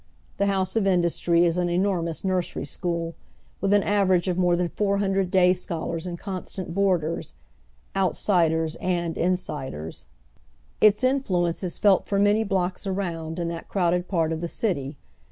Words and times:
The 0.37 0.47
House 0.47 0.75
of 0.75 0.87
Industry 0.87 1.45
is 1.45 1.57
an 1.59 1.69
enormous 1.69 2.23
nursery 2.25 2.65
school 2.65 3.13
with 3.59 3.71
an 3.71 3.83
average 3.83 4.27
of 4.27 4.35
more 4.35 4.55
than 4.55 4.67
four 4.67 4.97
hundred 4.97 5.29
day 5.29 5.53
scholars 5.53 6.07
and 6.07 6.17
constant 6.17 6.73
boarders— 6.73 7.35
"outsiders" 7.95 8.75
and" 8.97 9.15
insiders." 9.15 10.07
Its 10.81 11.03
iiiflnence 11.03 11.63
is 11.63 11.77
felt 11.77 12.07
for 12.07 12.17
many 12.17 12.43
blocks 12.43 12.87
around 12.87 13.37
in 13.37 13.47
that 13.49 13.67
crowded 13.69 14.07
part 14.07 14.31
of 14.31 14.41
the 14.41 14.47
city. 14.47 14.97